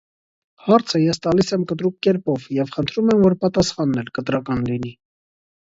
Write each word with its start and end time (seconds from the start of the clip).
Հարցն 0.69 1.03
ես 1.03 1.21
տալիս 1.25 1.53
եմ 1.57 1.65
կտրուկ 1.73 1.99
կերպով 2.09 2.49
և 2.61 2.73
խնդրում 2.79 3.13
եմ, 3.17 3.23
որ 3.29 3.39
պատասխանն 3.47 4.03
էլ 4.07 4.13
կտրական 4.19 4.69
լինի: 4.75 4.99